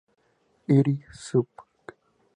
Iris 0.75 1.11
subg. 1.25 1.55